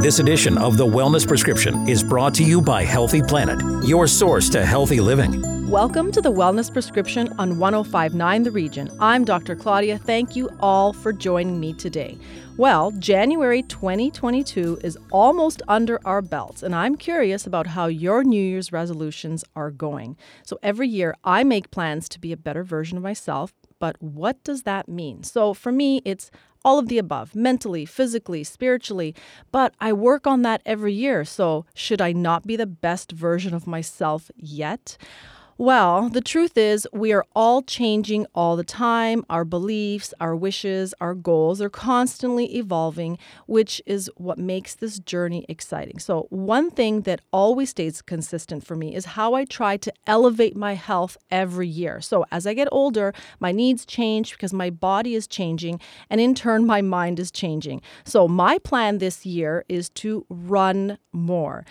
[0.00, 4.48] This edition of The Wellness Prescription is brought to you by Healthy Planet, your source
[4.48, 5.68] to healthy living.
[5.68, 8.90] Welcome to The Wellness Prescription on 1059 The Region.
[8.98, 9.54] I'm Dr.
[9.54, 9.98] Claudia.
[9.98, 12.16] Thank you all for joining me today.
[12.56, 18.42] Well, January 2022 is almost under our belts, and I'm curious about how your New
[18.42, 20.16] Year's resolutions are going.
[20.44, 24.42] So every year, I make plans to be a better version of myself, but what
[24.44, 25.24] does that mean?
[25.24, 26.30] So for me, it's
[26.64, 29.14] all of the above mentally, physically, spiritually.
[29.50, 31.24] But I work on that every year.
[31.24, 34.96] So should I not be the best version of myself yet?
[35.60, 39.26] Well, the truth is, we are all changing all the time.
[39.28, 45.44] Our beliefs, our wishes, our goals are constantly evolving, which is what makes this journey
[45.50, 45.98] exciting.
[45.98, 50.56] So, one thing that always stays consistent for me is how I try to elevate
[50.56, 52.00] my health every year.
[52.00, 56.34] So, as I get older, my needs change because my body is changing, and in
[56.34, 57.82] turn, my mind is changing.
[58.06, 61.66] So, my plan this year is to run more.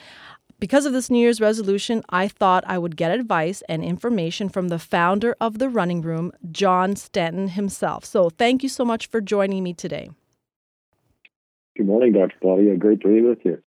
[0.59, 4.67] Because of this New Year's resolution, I thought I would get advice and information from
[4.67, 8.03] the founder of the running room, John Stanton himself.
[8.03, 10.09] So thank you so much for joining me today.
[11.77, 12.35] Good morning, Dr.
[12.41, 12.75] Claudia.
[12.75, 13.63] Great to be with you.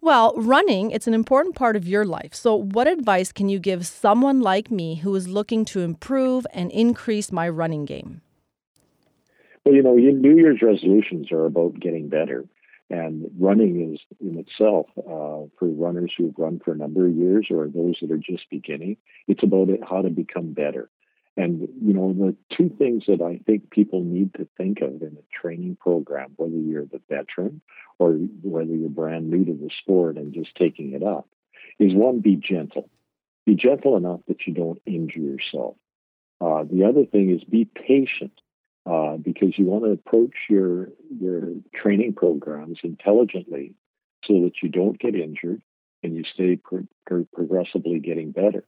[0.00, 2.32] Well, running, it's an important part of your life.
[2.32, 6.70] So, what advice can you give someone like me who is looking to improve and
[6.70, 8.22] increase my running game?
[9.66, 12.46] Well, you know, New Year's resolutions are about getting better.
[12.90, 17.48] And running is in itself, uh, for runners who've run for a number of years
[17.50, 20.88] or those that are just beginning, it's about it, how to become better.
[21.36, 25.16] And, you know, the two things that I think people need to think of in
[25.18, 27.60] a training program, whether you're the veteran
[27.98, 31.28] or whether you're brand new to the sport and just taking it up,
[31.78, 32.88] is one, be gentle.
[33.46, 35.76] Be gentle enough that you don't injure yourself.
[36.40, 38.32] Uh, the other thing is be patient
[38.88, 40.88] uh, because you want to approach your
[41.20, 43.74] your training programs intelligently
[44.24, 45.60] so that you don't get injured
[46.02, 48.64] and you stay pro- pro- progressively getting better.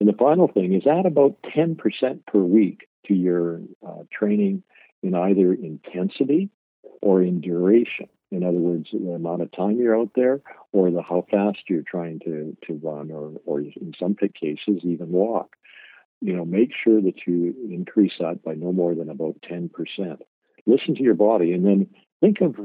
[0.00, 4.62] And the final thing is add about 10% per week to your uh, training
[5.02, 6.50] in either intensity
[7.02, 8.08] or in duration.
[8.30, 10.40] In other words, the amount of time you're out there
[10.72, 15.10] or the how fast you're trying to, to run or, or in some cases even
[15.10, 15.56] walk
[16.20, 19.70] you know, make sure that you increase that by no more than about 10%.
[20.66, 21.86] Listen to your body and then
[22.20, 22.56] think of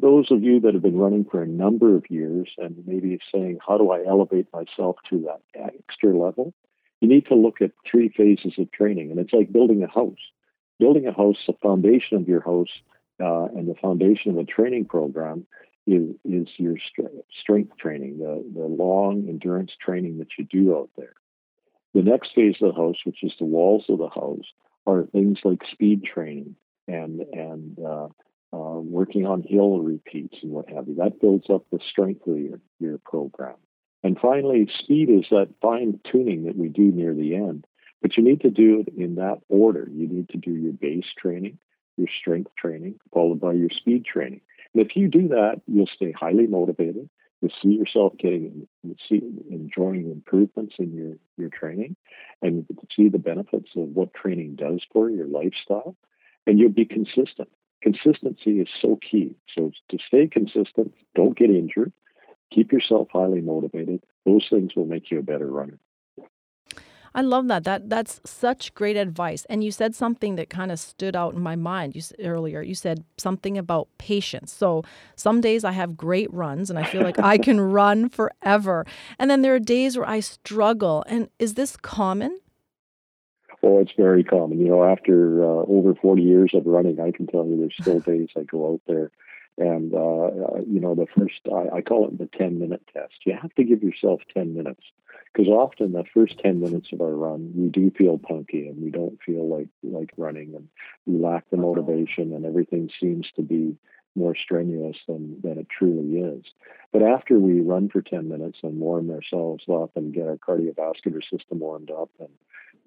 [0.00, 3.58] those of you that have been running for a number of years and maybe saying,
[3.66, 6.52] how do I elevate myself to that extra level?
[7.00, 9.10] You need to look at three phases of training.
[9.10, 10.18] And it's like building a house.
[10.80, 12.70] Building a house, the foundation of your house
[13.22, 15.46] uh, and the foundation of a training program
[15.86, 16.76] is, is your
[17.40, 21.14] strength training, the, the long endurance training that you do out there.
[21.94, 24.46] The next phase of the house, which is the walls of the house,
[24.86, 26.56] are things like speed training
[26.86, 28.08] and and uh,
[28.52, 30.96] uh, working on hill repeats and what have you.
[30.96, 33.56] That builds up the strength of your, your program.
[34.02, 37.66] And finally, speed is that fine tuning that we do near the end.
[38.02, 39.88] But you need to do it in that order.
[39.90, 41.58] You need to do your base training,
[41.96, 44.42] your strength training, followed by your speed training.
[44.74, 47.08] And if you do that, you'll stay highly motivated
[47.42, 48.66] to see yourself getting
[49.08, 51.96] see enjoying improvements in your your training
[52.42, 55.96] and see the benefits of what training does for your lifestyle
[56.46, 57.48] and you'll be consistent.
[57.82, 59.34] Consistency is so key.
[59.54, 61.92] So to stay consistent don't get injured.
[62.52, 64.04] Keep yourself highly motivated.
[64.24, 65.78] Those things will make you a better runner
[67.14, 67.64] I love that.
[67.64, 69.44] That that's such great advice.
[69.48, 71.94] And you said something that kind of stood out in my mind.
[71.94, 74.52] You earlier you said something about patience.
[74.52, 74.82] So
[75.14, 78.84] some days I have great runs and I feel like I can run forever,
[79.18, 81.04] and then there are days where I struggle.
[81.06, 82.40] And is this common?
[83.62, 84.58] Oh, it's very common.
[84.58, 88.00] You know, after uh, over 40 years of running, I can tell you there's still
[88.12, 89.10] days I go out there
[89.56, 93.14] and, uh, you know, the first, I, I call it the 10 minute test.
[93.24, 94.82] You have to give yourself 10 minutes
[95.34, 98.90] because often the first 10 minutes of our run, we do feel punky and we
[98.90, 100.68] don't feel like, like running and
[101.06, 103.76] we lack the motivation and everything seems to be
[104.14, 106.44] more strenuous than, than it truly is.
[106.92, 111.20] But after we run for 10 minutes and warm ourselves up and get our cardiovascular
[111.28, 112.28] system warmed up and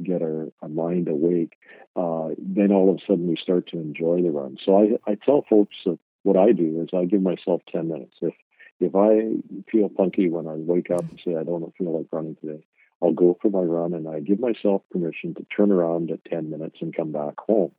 [0.01, 1.57] get our, our mind awake,
[1.97, 4.57] uh, then all of a sudden we start to enjoy the run.
[4.63, 8.15] So I, I tell folks that what I do is I give myself 10 minutes.
[8.21, 8.33] If
[8.79, 9.41] if I
[9.71, 12.63] feel funky when I wake up and say I don't feel like running today,
[13.01, 16.49] I'll go for my run and I give myself permission to turn around at 10
[16.49, 17.71] minutes and come back home.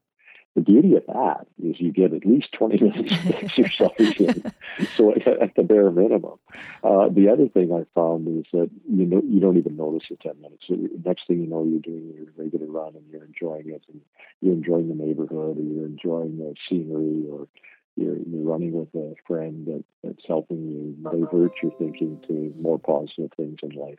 [0.54, 4.52] The beauty of that is you get at least 20 minutes of exercise in,
[4.96, 6.38] so at the bare minimum.
[6.82, 10.16] Uh, the other thing I found is that you know you don't even notice the
[10.16, 10.64] 10 minutes.
[10.66, 10.74] So
[11.04, 14.00] next thing you know, you're doing your regular run and you're enjoying it, and
[14.40, 17.46] you're enjoying the neighborhood, or you're enjoying the scenery, or
[17.98, 22.54] you're, you're running with a friend that, that it's helping you divert your thinking to
[22.60, 23.98] more positive things in life.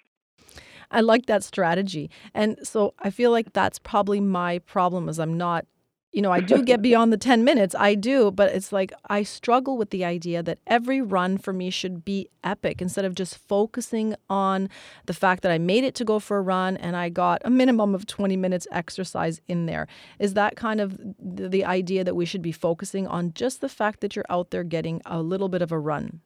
[0.91, 2.09] I like that strategy.
[2.33, 5.65] And so I feel like that's probably my problem is I'm not
[6.11, 7.75] you know, I do get beyond the 10 minutes.
[7.77, 11.69] I do, but it's like I struggle with the idea that every run for me
[11.69, 14.69] should be epic instead of just focusing on
[15.05, 17.51] the fact that I made it to go for a run and I got a
[17.51, 19.87] minimum of 20 minutes exercise in there.
[20.17, 24.01] Is that kind of the idea that we should be focusing on just the fact
[24.01, 26.21] that you're out there getting a little bit of a run?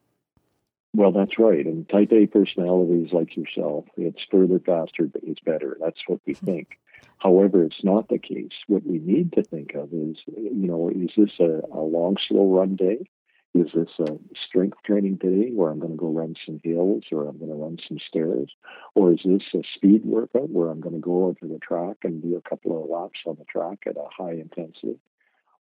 [0.95, 1.65] Well, that's right.
[1.65, 5.75] And type A personalities like yourself, it's further, faster, but it's better.
[5.81, 6.77] That's what we think.
[7.23, 8.51] However, it's not the case.
[8.67, 12.47] What we need to think of is, you know, is this a, a long, slow
[12.47, 13.07] run day?
[13.55, 17.29] Is this a strength training day where I'm going to go run some hills or
[17.29, 18.51] I'm going to run some stairs?
[18.93, 22.21] Or is this a speed workout where I'm going to go over the track and
[22.21, 24.99] do a couple of laps on the track at a high intensity?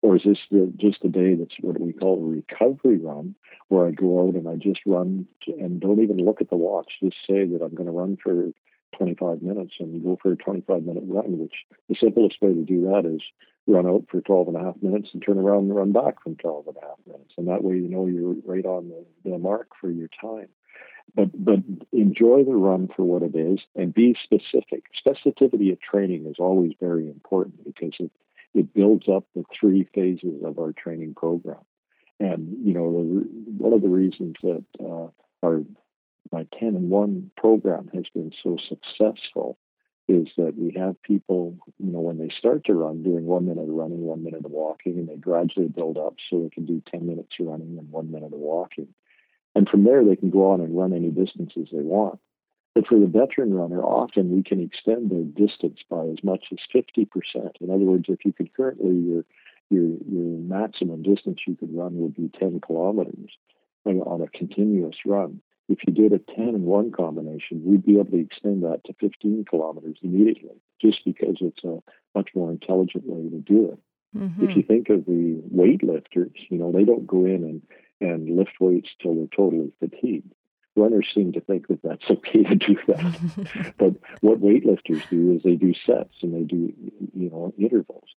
[0.01, 3.35] Or is this the, just a day that's what we call a recovery run,
[3.69, 6.91] where I go out and I just run and don't even look at the watch,
[7.01, 8.51] just say that I'm going to run for
[8.97, 12.81] 25 minutes and go for a 25 minute run, which the simplest way to do
[12.81, 13.21] that is
[13.67, 16.35] run out for 12 and a half minutes and turn around and run back from
[16.35, 17.33] 12 and a half minutes.
[17.37, 20.49] And that way you know you're right on the, the mark for your time.
[21.15, 21.59] But but
[21.91, 24.85] enjoy the run for what it is and be specific.
[25.05, 28.11] Specificity of training is always very important because it,
[28.53, 31.63] it builds up the three phases of our training program.
[32.19, 32.85] And you know,
[33.57, 35.07] one of the reasons that uh,
[35.45, 35.63] our
[36.31, 39.57] my 10 and 1 program has been so successful
[40.07, 43.63] is that we have people, you know, when they start to run, doing one minute
[43.63, 46.81] of running, one minute of walking, and they gradually build up so they can do
[46.91, 48.87] 10 minutes of running and one minute of walking.
[49.55, 52.19] And from there, they can go on and run any distances they want.
[52.75, 56.57] But for the veteran runner, often we can extend their distance by as much as
[56.73, 57.07] 50%.
[57.61, 59.25] In other words, if you could currently, your,
[59.69, 63.31] your, your maximum distance you could run would be 10 kilometers
[63.85, 65.39] on a continuous run.
[65.69, 68.93] If you did a 10 and 1 combination, we'd be able to extend that to
[68.99, 71.79] 15 kilometers immediately, just because it's a
[72.15, 73.79] much more intelligent way to do it.
[74.17, 74.49] Mm-hmm.
[74.49, 77.61] If you think of the weightlifters, you know, they don't go in and,
[78.01, 80.33] and lift weights till they're totally fatigued.
[80.75, 83.73] Runners seem to think that that's okay to do that.
[83.77, 86.73] but what weightlifters do is they do sets and they do,
[87.13, 88.09] you know, intervals.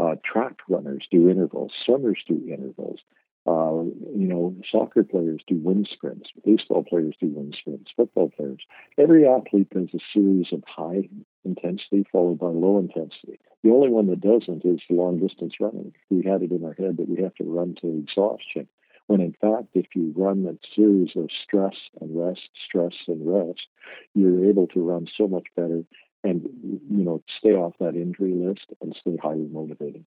[0.00, 2.98] Uh, track runners do intervals, swimmers do intervals.
[3.46, 3.84] Uh,
[4.16, 8.62] you know, soccer players do wind sprints, baseball players do wind sprints, football players.
[8.96, 11.08] Every athlete does a series of high
[11.44, 13.38] intensity followed by low intensity.
[13.62, 15.92] The only one that doesn't is long distance running.
[16.08, 18.66] We had it in our head that we have to run to exhaustion.
[19.08, 23.66] When in fact, if you run a series of stress and rest, stress and rest,
[24.14, 25.84] you're able to run so much better
[26.22, 26.42] and
[26.90, 30.06] you know stay off that injury list and stay highly motivated.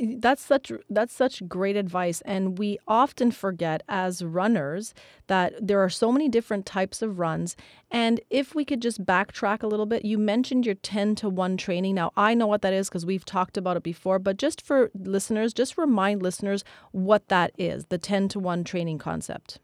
[0.00, 2.20] That's such that's such great advice.
[2.22, 4.94] And we often forget as runners
[5.28, 7.56] that there are so many different types of runs.
[7.90, 11.56] And if we could just backtrack a little bit you mentioned your 10 to 1
[11.56, 11.94] training.
[11.94, 14.90] Now I know what that is because we've talked about it before but just for
[14.94, 19.60] listeners just remind listeners what that is the 10 to 1 training concept.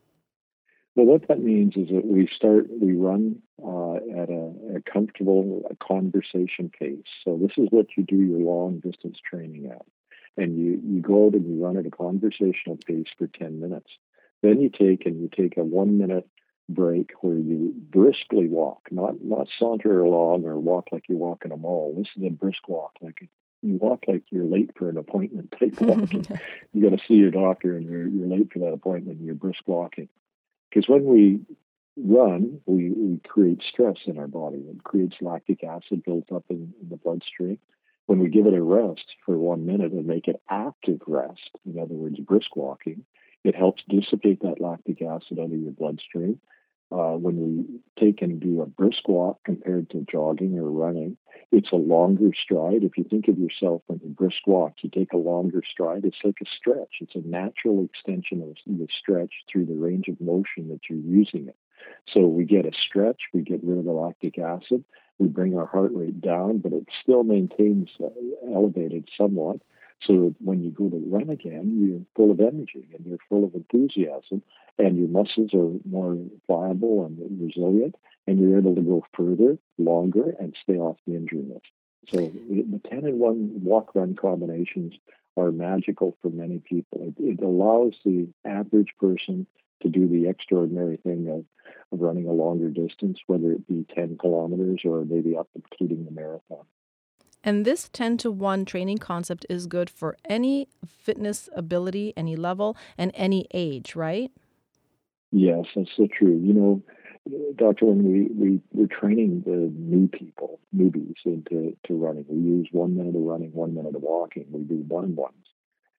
[0.96, 5.62] Well, what that means is that we start, we run uh, at a, a comfortable
[5.69, 6.99] a conversation pace.
[7.25, 9.84] So this is what you do your long distance training at
[10.36, 13.90] and you, you go out and you run at a conversational pace for 10 minutes.
[14.42, 16.28] Then you take and you take a one minute
[16.69, 21.53] break where you briskly walk, not not saunter along or walk like you walk in
[21.53, 21.94] a mall.
[21.96, 23.29] This is a brisk walk, like
[23.62, 26.26] you walk like you're late for an appointment type walking.
[26.72, 29.19] you got to see your doctor and you're you're late for that appointment.
[29.19, 30.08] and You're brisk walking
[30.70, 31.41] because when we
[31.96, 34.58] run, we, we create stress in our body.
[34.58, 37.58] It creates lactic acid built up in, in the bloodstream
[38.06, 41.79] when we give it a rest for one minute and make it active rest, in
[41.79, 43.05] other words, brisk walking,
[43.44, 46.41] it helps dissipate that lactic acid out of your bloodstream.
[46.93, 51.17] Uh, when we take and do a brisk walk compared to jogging or running,
[51.51, 52.84] it's a longer stride.
[52.84, 56.05] If you think of yourself when you brisk walk, you take a longer stride.
[56.05, 57.01] It's like a stretch.
[57.01, 61.49] It's a natural extension of the stretch through the range of motion that you're using
[61.49, 61.56] it.
[62.13, 64.84] So we get a stretch, we get rid of the lactic acid,
[65.18, 68.08] we bring our heart rate down, but it still maintains uh,
[68.52, 69.60] elevated somewhat.
[70.02, 73.44] So that when you go to run again, you're full of energy and you're full
[73.44, 74.42] of enthusiasm,
[74.78, 77.94] and your muscles are more pliable and resilient,
[78.26, 81.66] and you're able to go further, longer, and stay off the injury list.
[82.08, 84.94] So the 10 and 1 walk run combinations
[85.36, 87.00] are magical for many people.
[87.00, 89.46] It, it allows the average person
[89.82, 91.44] to do the extraordinary thing of,
[91.93, 96.10] of running a longer distance, whether it be 10 kilometers or maybe up including the
[96.10, 96.64] marathon.
[97.43, 102.76] And this 10 to 1 training concept is good for any fitness ability, any level,
[102.96, 104.32] and any age, right?
[105.31, 106.40] Yes, that's so true.
[106.43, 106.82] You know,
[107.56, 112.69] Doctor, when we, we, we're training the new people, newbies, into to running, we use
[112.72, 114.46] one minute of running, one minute of walking.
[114.50, 115.34] We do one ones.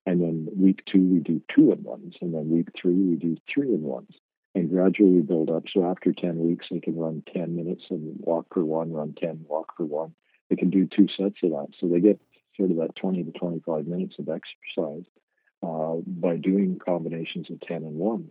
[0.06, 2.16] And then week two, we do two and ones.
[2.22, 4.12] And then week three, we do three and ones.
[4.54, 5.64] And gradually build up.
[5.68, 9.46] So after 10 weeks, they can run 10 minutes and walk for one, run 10,
[9.50, 10.14] walk for one.
[10.50, 11.68] They can do two sets of that.
[11.80, 12.22] So they get
[12.56, 15.04] sort of that 20 to 25 minutes of exercise
[15.62, 18.30] uh, by doing combinations of 10 and 1.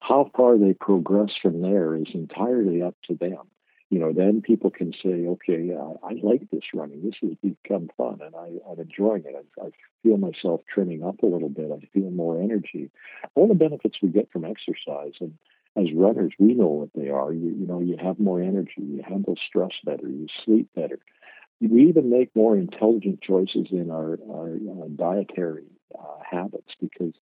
[0.00, 3.42] How far they progress from there is entirely up to them.
[3.90, 7.02] You know, then people can say, okay, uh, I like this running.
[7.04, 9.34] This has become fun and I, am enjoying it.
[9.36, 9.70] I, I,
[10.02, 11.70] feel myself trimming up a little bit.
[11.70, 12.90] I feel more energy.
[13.34, 15.12] All the benefits we get from exercise.
[15.20, 15.38] And
[15.76, 17.32] as runners, we know what they are.
[17.32, 20.98] You, you know, you have more energy, you handle stress better, you sleep better.
[21.60, 25.66] We even make more intelligent choices in our, our uh, dietary
[25.98, 27.14] uh, habits because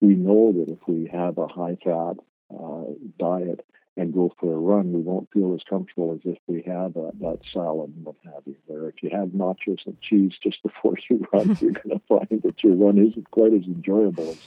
[0.00, 2.14] we know that if we have a high fat
[2.52, 2.84] uh,
[3.18, 3.64] diet
[3.96, 7.10] and go for a run, we won't feel as comfortable as if we have a,
[7.20, 8.56] that salad and what have you.
[8.66, 12.42] Where if you have nachos and cheese just before you run, you're going to find
[12.42, 14.38] that your run isn't quite as enjoyable as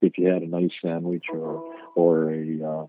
[0.00, 2.86] if you had a nice sandwich or or a uh,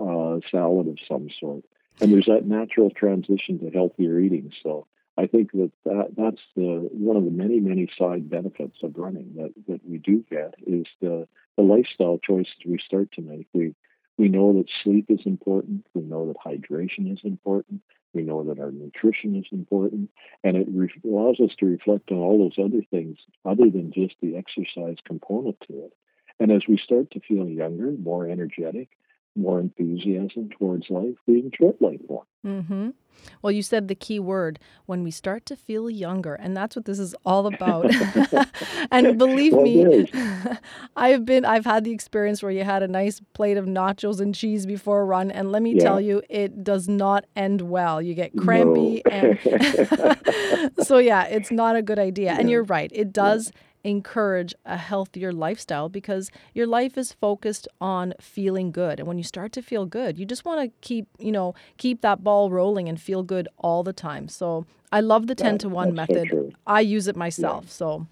[0.00, 1.64] uh, salad of some sort.
[2.00, 4.52] And there's that natural transition to healthier eating.
[4.62, 4.86] So
[5.18, 9.34] I think that, that that's the one of the many many side benefits of running
[9.36, 13.46] that, that we do get is the the lifestyle choices we start to make.
[13.52, 13.74] We
[14.20, 15.86] we know that sleep is important.
[15.94, 17.80] We know that hydration is important.
[18.12, 20.10] We know that our nutrition is important,
[20.44, 24.16] and it re- allows us to reflect on all those other things other than just
[24.20, 25.94] the exercise component to it.
[26.38, 28.90] And as we start to feel younger, more energetic,
[29.36, 32.24] more enthusiasm towards life, we enjoy life more.
[32.46, 32.90] Mm-hmm.
[33.42, 36.84] Well, you said the key word when we start to feel younger, and that's what
[36.84, 37.90] this is all about.
[38.90, 40.10] and believe well, me,
[40.96, 44.34] I've been I've had the experience where you had a nice plate of nachos and
[44.34, 45.82] cheese before a run, and let me yeah.
[45.82, 48.00] tell you, it does not end well.
[48.00, 49.12] You get crampy, no.
[49.12, 52.32] and so yeah, it's not a good idea.
[52.32, 52.38] Yeah.
[52.38, 53.52] And you're right, it does.
[53.54, 58.98] Yeah encourage a healthier lifestyle because your life is focused on feeling good.
[58.98, 62.02] And when you start to feel good you just want to keep you know keep
[62.02, 64.28] that ball rolling and feel good all the time.
[64.28, 66.28] So i love the 10 to 1 method.
[66.30, 67.70] So i use it myself yeah.
[67.70, 68.06] so.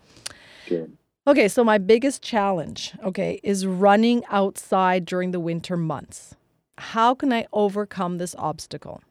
[1.26, 6.34] Okay so my biggest challenge okay is running outside during the winter months.
[6.78, 9.02] How can i overcome this obstacle?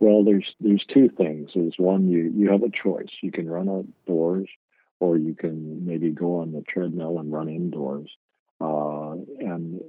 [0.00, 1.50] Well, there's there's two things.
[1.54, 3.10] There's one you you have a choice.
[3.22, 4.48] You can run outdoors
[5.00, 8.10] or you can maybe go on the treadmill and run indoors.
[8.60, 9.80] Uh, and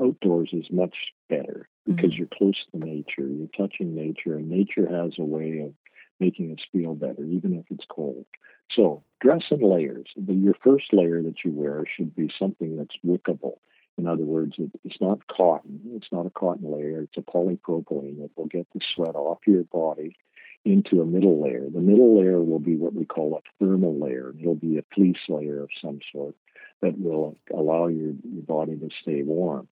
[0.00, 0.94] outdoors is much
[1.30, 2.18] better because mm-hmm.
[2.18, 5.72] you're close to nature, you're touching nature, and nature has a way of
[6.20, 8.26] making us feel better, even if it's cold.
[8.70, 10.08] So, dress in layers.
[10.16, 13.58] The, your first layer that you wear should be something that's wickable.
[13.96, 15.80] In other words, it, it's not cotton.
[15.94, 17.02] It's not a cotton layer.
[17.02, 20.16] It's a polypropylene that will get the sweat off your body
[20.64, 21.64] into a middle layer.
[21.72, 24.17] The middle layer will be what we call a thermal layer.
[24.78, 26.34] A fleece layer of some sort
[26.82, 29.68] that will allow your, your body to stay warm.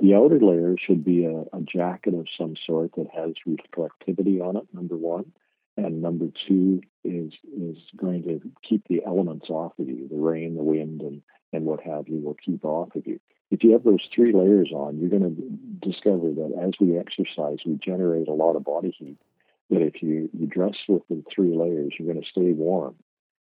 [0.00, 4.56] The outer layer should be a, a jacket of some sort that has reflectivity on
[4.56, 5.32] it, number one.
[5.76, 10.08] And number two is is going to keep the elements off of you.
[10.08, 11.22] The rain, the wind, and,
[11.52, 13.20] and what have you will keep off of you.
[13.50, 17.58] If you have those three layers on, you're going to discover that as we exercise,
[17.64, 19.18] we generate a lot of body heat
[19.70, 22.94] that if you, you dress with the three layers, you're going to stay warm.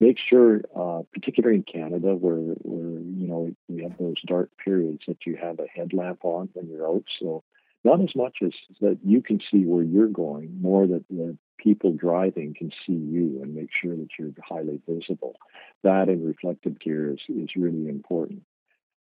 [0.01, 5.03] Make sure, uh, particularly in Canada, where, where you know we have those dark periods,
[5.08, 7.03] that you have a headlamp on when you're out.
[7.20, 7.43] So
[7.84, 11.93] not as much as that you can see where you're going, more that the people
[11.93, 15.36] driving can see you and make sure that you're highly visible.
[15.84, 18.41] That and reflective gear is, is really important.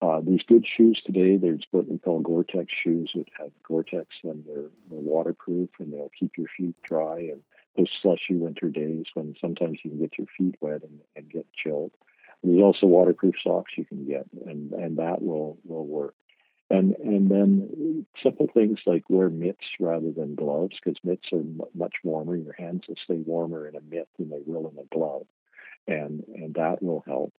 [0.01, 1.35] Uh, good shoes today.
[1.35, 6.11] There's what we call Gore-Tex shoes that have Gore-Tex and they're, they're waterproof and they'll
[6.17, 7.17] keep your feet dry.
[7.17, 7.41] And
[7.77, 11.45] those slushy winter days when sometimes you can get your feet wet and, and get
[11.53, 11.91] chilled.
[12.43, 16.13] There's also waterproof socks you can get, and, and that will, will work.
[16.69, 21.61] And and then simple things like wear mitts rather than gloves because mitts are m-
[21.75, 22.35] much warmer.
[22.35, 25.27] Your hands will stay warmer in a mitt than they will in a glove,
[25.87, 27.33] and and that will help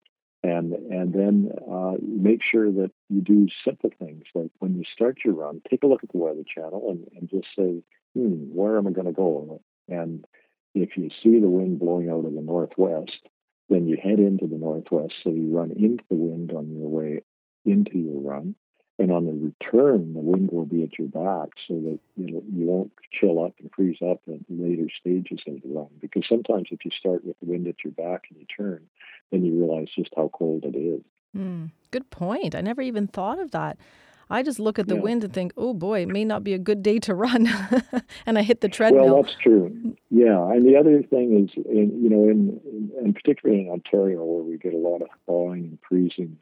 [0.46, 5.18] and and then uh, make sure that you do simple things like when you start
[5.26, 7.82] your run, take a look at the weather channel and, and just say,
[8.14, 9.60] hmm, where am I going to go?
[9.88, 10.26] And
[10.74, 13.20] if you see the wind blowing out of the northwest,
[13.70, 17.22] then you head into the northwest, so you run into the wind on your way
[17.66, 18.56] into your run,
[18.98, 22.44] and on the return, the wind will be at your back so that you know
[22.54, 25.90] you won't chill up and freeze up at later stages of the run.
[26.00, 28.82] Because sometimes if you start with the wind at your back and you turn,
[29.32, 31.02] then you realize just how cold it is.
[31.36, 32.56] Mm, good point.
[32.56, 33.78] I never even thought of that.
[34.30, 35.02] I just look at the yeah.
[35.02, 37.48] wind and think, oh boy, it may not be a good day to run,
[38.26, 39.06] and I hit the treadmill.
[39.06, 39.96] Well, that's true.
[40.10, 42.60] Yeah, and the other thing is, in, you know, in,
[43.04, 46.38] in particularly in Ontario, where we get a lot of thawing and freezing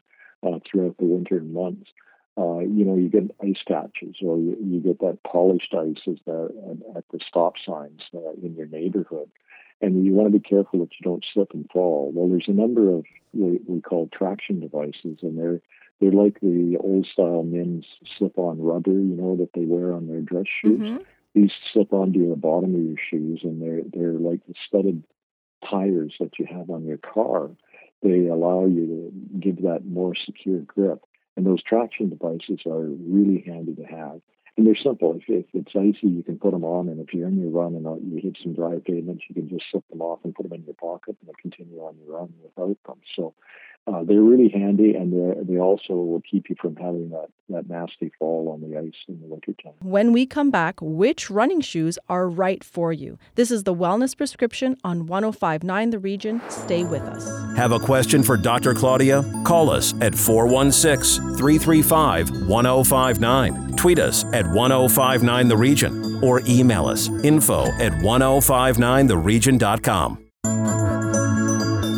[0.46, 1.90] uh, throughout the winter months,
[2.36, 6.16] uh, you know, you get ice patches or you, you get that polished ice as
[6.26, 9.30] the, at the stop signs uh, in your neighborhood.
[9.80, 12.10] And you want to be careful that you don't slip and fall.
[12.12, 15.60] Well, there's a number of what we call traction devices, and they're
[16.00, 17.86] they're like the old style men's
[18.18, 20.80] slip on rubber, you know, that they wear on their dress shoes.
[20.80, 21.02] Mm-hmm.
[21.34, 25.02] These slip onto the bottom of your shoes, and they're they're like the studded
[25.68, 27.50] tires that you have on your car.
[28.02, 31.00] They allow you to give that more secure grip.
[31.36, 34.20] And those traction devices are really handy to have.
[34.56, 35.16] And they're simple.
[35.16, 36.88] If, if it's icy, you can put them on.
[36.88, 39.64] And if you're in your run and you hit some dry pavements, you can just
[39.70, 42.76] slip them off and put them in your pocket and continue on your run without
[42.86, 43.00] them.
[43.16, 43.34] So
[43.86, 45.12] uh, they're really handy, and
[45.46, 49.20] they also will keep you from having that, that nasty fall on the ice in
[49.20, 49.74] the wintertime.
[49.82, 53.18] When we come back, which running shoes are right for you?
[53.34, 56.40] This is the Wellness Prescription on 1059 The Region.
[56.48, 57.28] Stay with us.
[57.58, 58.72] Have a question for Dr.
[58.72, 59.22] Claudia?
[59.44, 63.76] Call us at 416 335 1059.
[63.76, 70.18] Tweet us at 1059 The Region or email us info at 1059theregion.com.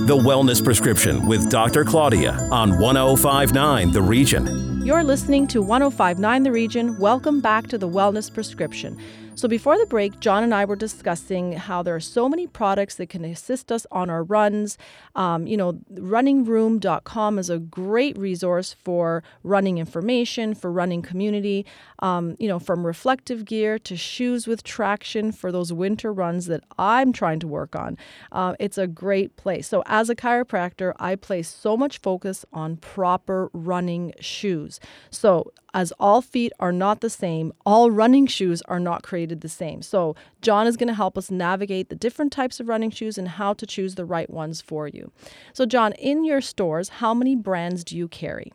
[0.06, 1.84] The Wellness Prescription with Dr.
[1.84, 4.76] Claudia on 1059 The Region.
[4.86, 6.96] You're listening to 1059 The Region.
[7.00, 8.96] Welcome back to The Wellness Prescription.
[9.36, 12.94] So, before the break, John and I were discussing how there are so many products
[12.94, 14.78] that can assist us on our runs.
[15.14, 21.66] Um, you know, runningroom.com is a great resource for running information, for running community,
[21.98, 26.64] um, you know, from reflective gear to shoes with traction for those winter runs that
[26.78, 27.98] I'm trying to work on.
[28.32, 29.68] Uh, it's a great place.
[29.68, 34.80] So, as a chiropractor, I place so much focus on proper running shoes.
[35.10, 39.48] So, as all feet are not the same, all running shoes are not created the
[39.48, 39.82] same.
[39.82, 43.28] So, John is going to help us navigate the different types of running shoes and
[43.28, 45.10] how to choose the right ones for you.
[45.52, 48.52] So, John, in your stores, how many brands do you carry?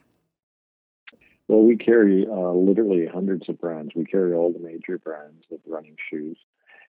[1.48, 3.94] Well, we carry uh, literally hundreds of brands.
[3.94, 6.38] We carry all the major brands of running shoes.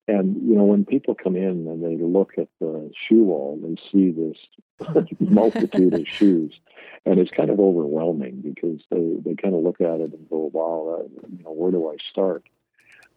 [0.07, 3.75] And you know, when people come in and they look at the shoe wall, they
[3.91, 4.37] see this
[5.19, 6.59] multitude of shoes,
[7.05, 10.49] and it's kind of overwhelming because they, they kind of look at it and go,
[10.51, 12.43] "Wow, uh, you know, where do I start?"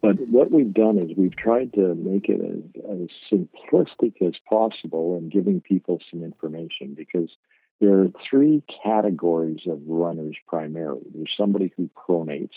[0.01, 5.17] But what we've done is we've tried to make it as, as simplistic as possible
[5.17, 7.35] and giving people some information because
[7.81, 11.05] there are three categories of runners primarily.
[11.13, 12.53] There's somebody who pronates,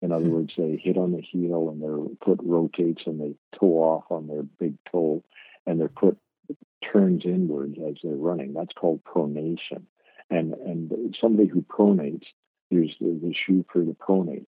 [0.00, 0.32] in other hmm.
[0.32, 4.26] words, they hit on the heel and their foot rotates and they toe off on
[4.26, 5.22] their big toe
[5.66, 6.16] and their foot
[6.92, 8.54] turns inwards as they're running.
[8.54, 9.82] That's called pronation.
[10.30, 12.26] And and somebody who pronates,
[12.70, 14.46] there's the, the shoe for the pronate.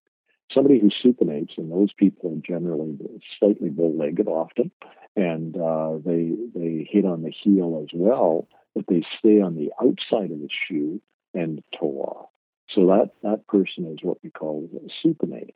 [0.53, 2.97] Somebody who supinates, and those people are generally
[3.39, 4.71] slightly bow-legged often,
[5.15, 9.71] and uh, they they hit on the heel as well, but they stay on the
[9.81, 11.01] outside of the shoe
[11.33, 12.29] and toe off.
[12.73, 14.69] So that, that person is what we call
[15.03, 15.53] supinating.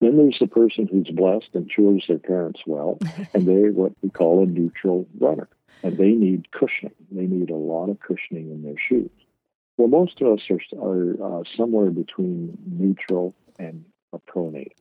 [0.00, 2.98] Then there's the person who's blessed and chose their parents well,
[3.34, 5.48] and they're what we call a neutral runner.
[5.82, 6.94] And they need cushioning.
[7.10, 9.10] They need a lot of cushioning in their shoes.
[9.76, 14.72] Well, most of us are, are uh, somewhere between neutral and a pronate.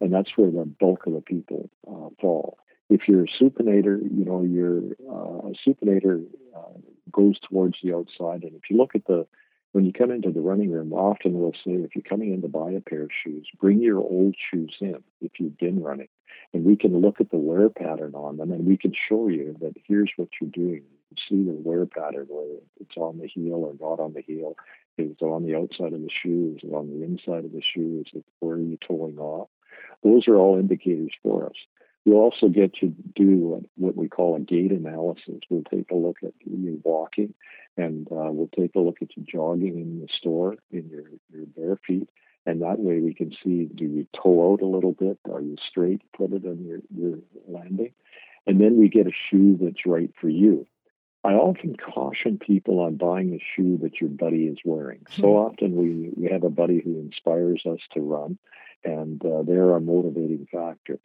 [0.00, 2.58] And that's where the bulk of the people uh, fall.
[2.90, 4.78] If you're a supinator, you know, your
[5.10, 6.24] uh, supinator
[6.56, 6.78] uh,
[7.10, 8.42] goes towards the outside.
[8.42, 9.26] And if you look at the
[9.74, 12.48] when you come into the running room, often we'll say if you're coming in to
[12.48, 16.06] buy a pair of shoes, bring your old shoes in if you've been running.
[16.52, 19.56] And we can look at the wear pattern on them and we can show you
[19.60, 20.82] that here's what you're doing.
[21.28, 24.56] See the wear pattern, whether it's on the heel or not on the heel.
[24.96, 26.54] Is it on the outside of the shoe?
[26.56, 28.04] Is it on the inside of the shoe?
[28.06, 29.48] Is it where are you toeing off?
[30.02, 31.56] Those are all indicators for us.
[32.04, 35.40] We'll also get to do what we call a gait analysis.
[35.48, 37.32] We'll take a look at you walking,
[37.78, 41.46] and uh, we'll take a look at you jogging in the store in your, your
[41.46, 42.08] bare feet.
[42.46, 45.18] And that way we can see do you toe out a little bit?
[45.32, 47.92] Are you straight Put it on your, your landing?
[48.46, 50.66] And then we get a shoe that's right for you.
[51.24, 55.06] I often caution people on buying a shoe that your buddy is wearing.
[55.10, 58.38] So often we, we have a buddy who inspires us to run,
[58.84, 60.98] and uh, they're our motivating factor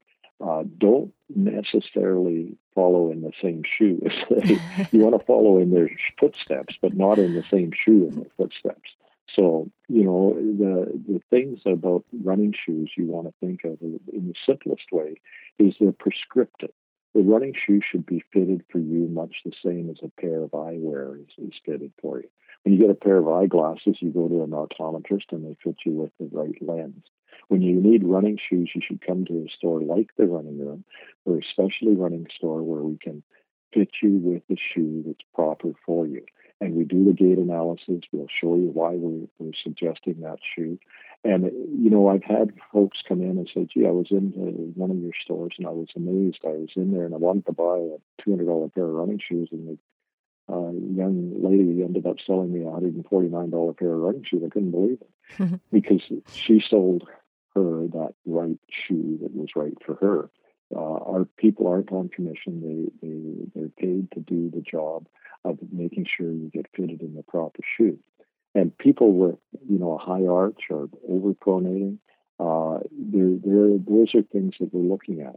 [0.45, 3.99] uh, don't necessarily follow in the same shoe
[4.91, 8.31] you want to follow in their footsteps, but not in the same shoe in their
[8.37, 8.91] footsteps.
[9.35, 13.99] So, you know, the the things about running shoes you want to think of in
[14.27, 15.21] the simplest way
[15.59, 16.71] is they're prescriptive.
[17.15, 20.51] The running shoe should be fitted for you much the same as a pair of
[20.51, 22.29] eyewear is, is fitted for you.
[22.63, 25.77] When you get a pair of eyeglasses, you go to an optometrist and they fit
[25.85, 27.05] you with the right lens.
[27.47, 30.83] When you need running shoes, you should come to a store like the Running Room
[31.25, 33.23] or a specially running store where we can
[33.73, 36.23] fit you with the shoe that's proper for you.
[36.61, 38.03] And we do the gait analysis.
[38.11, 40.77] We'll show you why we're, we're suggesting that shoe.
[41.23, 41.43] And,
[41.77, 44.31] you know, I've had folks come in and say, gee, I was in
[44.75, 46.39] one of your stores and I was amazed.
[46.45, 49.49] I was in there and I wanted to buy a $200 pair of running shoes.
[49.51, 54.43] And the uh, young lady ended up selling me a $149 pair of running shoes.
[54.45, 56.01] I couldn't believe it because
[56.31, 57.07] she sold
[57.53, 60.29] her that right shoe that was right for her.
[60.73, 62.91] Uh, our people aren't on commission.
[63.01, 65.07] They, they, they're paid to do the job
[65.43, 67.97] of making sure you get fitted in the proper shoe.
[68.55, 69.35] And people with,
[69.69, 71.97] you know, a high arch or overpronating,
[72.39, 75.35] uh, they're, they're, those are things that we're looking at.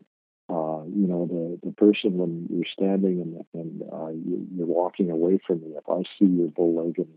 [0.49, 5.11] Uh, you know, the, the person when you're standing and, and uh, you, are walking
[5.11, 7.09] away from me, if I see your bow leg and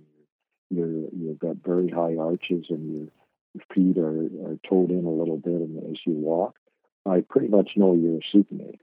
[0.70, 3.10] you're, you've got very high arches and
[3.54, 6.56] your feet are, are toed in a little bit and as you walk,
[7.06, 8.75] I pretty much know you're a.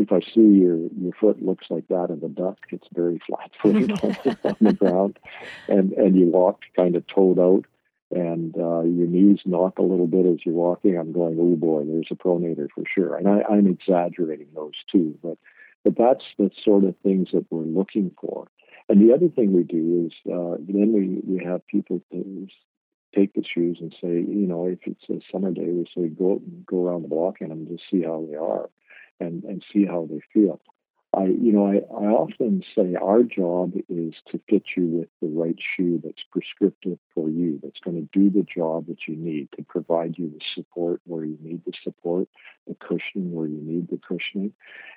[0.00, 3.50] If I see your, your foot looks like that of a duck, it's very flat
[3.62, 3.92] footed
[4.44, 5.18] on the ground,
[5.68, 7.66] and, and you walk kind of toed out,
[8.10, 11.84] and uh, your knees knock a little bit as you're walking, I'm going, oh boy,
[11.84, 13.16] there's a pronator for sure.
[13.16, 15.38] And I, I'm exaggerating those too, but
[15.84, 18.48] but that's the sort of things that we're looking for.
[18.90, 22.02] And the other thing we do is uh, then we, we have people
[23.14, 26.40] take the shoes and say, you know, if it's a summer day, we say go
[26.66, 28.68] go around the block them to see how they are,
[29.20, 30.60] and and see how they feel.
[31.12, 35.26] I, you know, I, I often say our job is to fit you with the
[35.26, 39.48] right shoe that's prescriptive for you, that's going to do the job that you need
[39.56, 42.28] to provide you the support where you need the support,
[42.68, 44.52] the cushioning where you need the cushioning.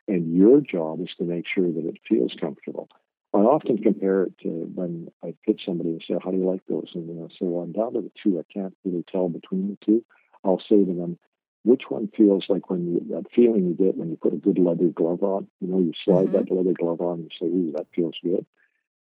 [0.07, 2.89] And your job is to make sure that it feels comfortable.
[3.33, 6.61] I often compare it to when I pitch somebody and say, How do you like
[6.69, 6.91] those?
[6.93, 8.37] And I say, Well, I'm down to the two.
[8.39, 10.05] I can't really tell between the two.
[10.43, 11.17] I'll say to them,
[11.63, 14.59] which one feels like when you that feeling you get when you put a good
[14.59, 15.47] leather glove on?
[15.61, 16.37] You know, you slide mm-hmm.
[16.37, 18.45] that leather glove on and you say, Ooh, that feels good.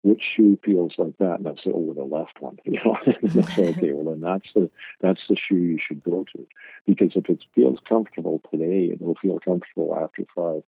[0.02, 1.40] Which shoe feels like that?
[1.40, 2.58] And I say, Oh, the left one.
[2.66, 6.48] You know, say, okay, well then that's the that's the shoe you should go to.
[6.88, 10.64] Because if it feels comfortable today, it will feel comfortable after five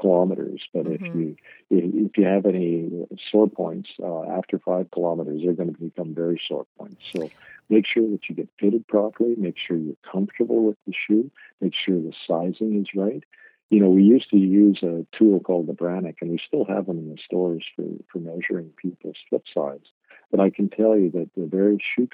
[0.00, 0.62] kilometers.
[0.72, 1.04] But mm-hmm.
[1.04, 1.36] if you
[1.70, 6.40] if you have any sore points uh, after five kilometers, they're going to become very
[6.46, 7.02] sore points.
[7.12, 7.30] So
[7.68, 9.34] make sure that you get fitted properly.
[9.36, 11.30] Make sure you're comfortable with the shoe.
[11.60, 13.22] Make sure the sizing is right.
[13.70, 16.86] You know, we used to use a tool called the Brannock, and we still have
[16.86, 19.90] them in the stores for, for measuring people's foot size.
[20.30, 22.08] But I can tell you that the various shoe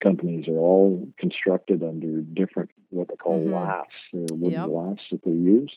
[0.00, 3.54] companies are all constructed under different what they call mm-hmm.
[3.54, 4.68] lasts, or wooden yep.
[4.68, 5.76] lasts that they use.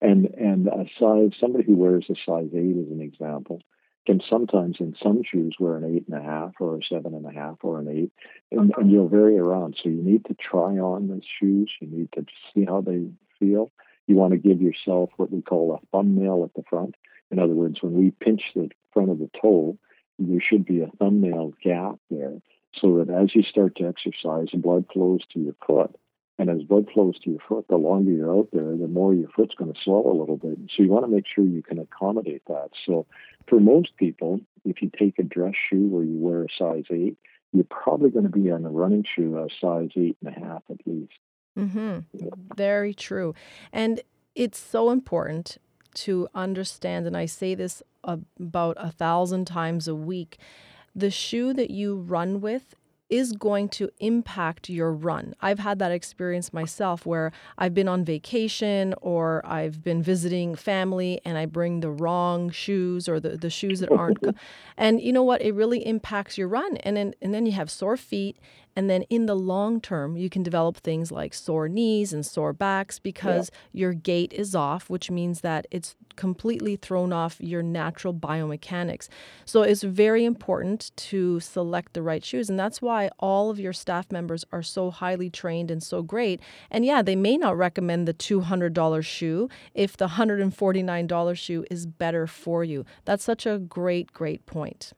[0.00, 3.62] And and a size somebody who wears a size eight as an example
[4.06, 7.26] can sometimes in some shoes wear an eight and a half or a seven and
[7.26, 8.12] a half or an eight,
[8.50, 8.88] and, and mm-hmm.
[8.88, 9.76] you'll vary around.
[9.82, 11.70] So you need to try on the shoes.
[11.80, 13.06] You need to see how they
[13.38, 13.70] feel.
[14.06, 16.94] You want to give yourself what we call a thumbnail at the front.
[17.30, 19.76] In other words, when we pinch the front of the toe,
[20.18, 22.40] there should be a thumbnail gap there
[22.80, 25.94] so that as you start to exercise, the blood flows to your foot.
[26.38, 29.30] And as blood flows to your foot, the longer you're out there, the more your
[29.30, 30.58] foot's going to swell a little bit.
[30.76, 32.70] So you want to make sure you can accommodate that.
[32.84, 33.06] So
[33.48, 37.16] for most people, if you take a dress shoe where you wear a size eight,
[37.52, 40.62] you're probably going to be on a running shoe a size eight and a half
[40.70, 41.12] at least.
[41.56, 42.00] Mm-hmm.
[42.54, 43.34] Very true.
[43.72, 44.02] And
[44.34, 45.56] it's so important
[45.94, 50.38] to understand, and I say this about a thousand times a week
[50.94, 52.74] the shoe that you run with
[53.08, 55.34] is going to impact your run.
[55.40, 61.20] I've had that experience myself where I've been on vacation or I've been visiting family
[61.24, 64.18] and I bring the wrong shoes or the, the shoes that aren't.
[64.76, 65.40] and you know what?
[65.40, 66.78] It really impacts your run.
[66.78, 68.38] And then, and then you have sore feet
[68.76, 72.52] and then in the long term, you can develop things like sore knees and sore
[72.52, 73.80] backs because yeah.
[73.80, 79.08] your gait is off, which means that it's completely thrown off your natural biomechanics.
[79.46, 82.50] So it's very important to select the right shoes.
[82.50, 86.40] And that's why all of your staff members are so highly trained and so great.
[86.70, 92.26] And yeah, they may not recommend the $200 shoe if the $149 shoe is better
[92.26, 92.84] for you.
[93.06, 94.92] That's such a great, great point.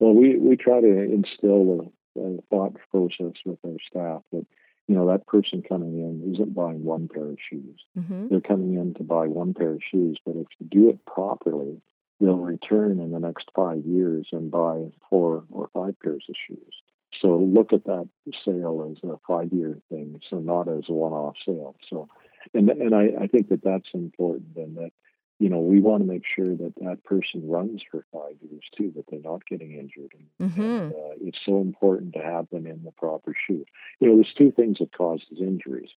[0.00, 4.46] Well, we, we try to instill uh, thought process with our staff that
[4.88, 7.80] you know that person coming in isn't buying one pair of shoes.
[7.98, 8.28] Mm-hmm.
[8.28, 11.80] They're coming in to buy one pair of shoes, but if you do it properly,
[12.20, 16.74] they'll return in the next five years and buy four or five pairs of shoes.
[17.20, 18.08] So look at that
[18.44, 21.74] sale as a five-year thing, so not as a one-off sale.
[21.88, 22.08] So,
[22.52, 24.90] and and I, I think that that's important, and that
[25.38, 28.92] you know, we want to make sure that that person runs for five years too,
[28.96, 30.12] that they're not getting injured.
[30.38, 30.62] And, mm-hmm.
[30.62, 33.64] and uh, it's so important to have them in the proper shoe.
[34.00, 35.90] You know, there's two things that causes injuries: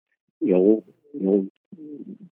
[0.41, 0.84] ill,
[1.19, 1.47] ill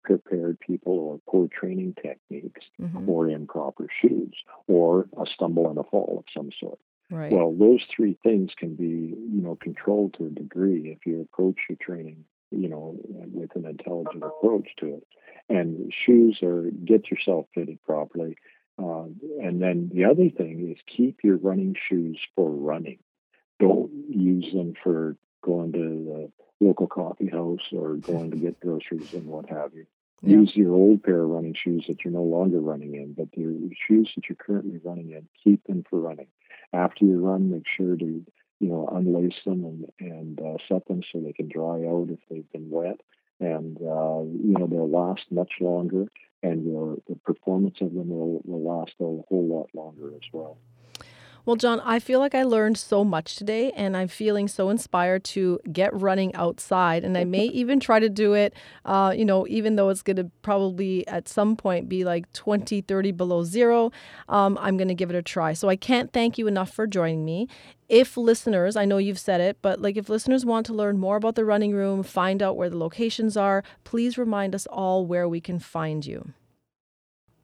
[0.03, 3.09] prepared people, or poor training techniques, mm-hmm.
[3.09, 4.35] or improper shoes,
[4.67, 6.79] or a stumble and a fall of some sort.
[7.11, 7.33] Right.
[7.33, 11.57] Well, those three things can be, you know, controlled to a degree if you approach
[11.69, 12.97] your training, you know,
[13.33, 15.07] with an intelligent approach to it.
[15.49, 18.37] And shoes are get yourself fitted properly.
[18.81, 19.07] Uh,
[19.43, 22.99] and then the other thing is keep your running shoes for running.
[23.59, 29.13] Don't use them for going to the local coffee house or going to get groceries
[29.15, 29.87] and what have you.
[30.23, 30.39] Yeah.
[30.39, 33.53] Use your old pair of running shoes that you're no longer running in, but your
[33.87, 36.27] shoes that you're currently running in, keep them for running
[36.73, 38.25] after you run, make sure to
[38.61, 42.19] you know unlace them and and uh, set them so they can dry out if
[42.31, 43.01] they've been wet,
[43.41, 46.07] and uh, you know they'll last much longer,
[46.43, 50.59] and your the performance of them will, will last a whole lot longer as well.
[51.45, 55.25] Well, John, I feel like I learned so much today, and I'm feeling so inspired
[55.25, 57.05] to get running outside.
[57.05, 60.17] And I may even try to do it, uh, you know, even though it's going
[60.17, 63.91] to probably at some point be like 20, 30 below zero.
[64.29, 65.55] Um, I'm going to give it a try.
[65.55, 67.49] So I can't thank you enough for joining me.
[67.89, 71.17] If listeners, I know you've said it, but like if listeners want to learn more
[71.17, 75.27] about the running room, find out where the locations are, please remind us all where
[75.27, 76.35] we can find you.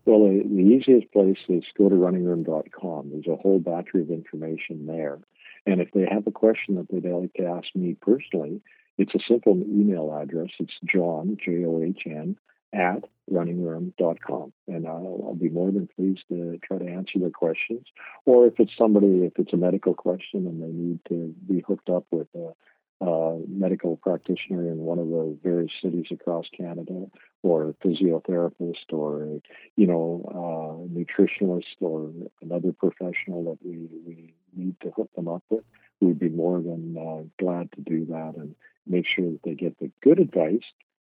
[0.05, 3.11] Well, the, the easiest place is go to runningroom.com.
[3.11, 5.19] There's a whole battery of information there.
[5.67, 8.61] And if they have a question that they'd like to ask me personally,
[8.99, 10.51] it's a simple email address.
[10.59, 12.37] It's John, J O H N,
[12.75, 14.53] at runningroom.com.
[14.69, 17.87] And I'll, I'll, be more than pleased to try to answer their questions.
[18.27, 21.89] Or if it's somebody, if it's a medical question and they need to be hooked
[21.89, 22.53] up with a
[23.01, 27.07] uh, medical practitioner in one of the various cities across Canada,
[27.43, 29.41] or a physiotherapist, or a,
[29.77, 32.11] you know, uh, nutritionist, or
[32.43, 35.65] another professional that we, we need to hook them up with,
[36.01, 38.55] we'd be more than uh, glad to do that and
[38.87, 40.65] make sure that they get the good advice,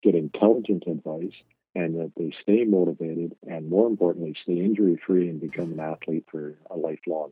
[0.03, 1.33] get intelligent advice,
[1.75, 6.25] and that they stay motivated, and more importantly, stay injury free and become an athlete
[6.31, 7.31] for a lifelong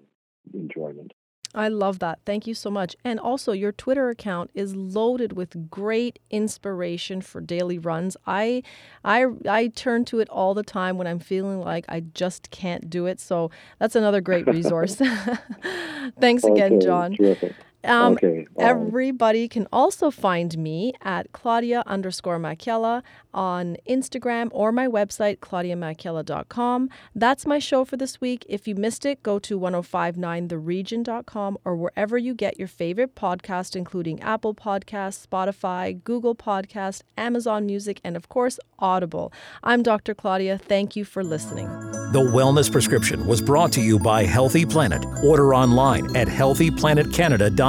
[0.53, 1.13] enjoyment.
[1.55, 2.19] I love that.
[2.25, 2.95] Thank you so much.
[3.03, 8.17] And also, your Twitter account is loaded with great inspiration for daily runs.
[8.25, 8.63] I,
[9.03, 12.89] I, I turn to it all the time when I'm feeling like I just can't
[12.89, 13.19] do it.
[13.19, 14.95] So that's another great resource.
[16.19, 17.15] Thanks again, okay, John.
[17.15, 17.53] Terrific.
[17.83, 18.47] Um, okay.
[18.57, 26.89] Everybody can also find me at Claudia underscore Macchiella on Instagram or my website, claudiamacchiella.com.
[27.13, 28.45] That's my show for this week.
[28.49, 34.21] If you missed it, go to 1059theregion.com or wherever you get your favorite podcast, including
[34.21, 39.31] Apple Podcasts, Spotify, Google Podcast, Amazon Music, and of course, Audible.
[39.63, 40.13] I'm Dr.
[40.13, 40.57] Claudia.
[40.57, 41.67] Thank you for listening.
[42.11, 45.03] The Wellness Prescription was brought to you by Healthy Planet.
[45.23, 47.66] Order online at healthyplanetcanada.com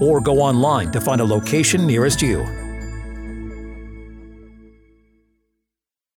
[0.00, 2.63] or go online to find a location nearest you.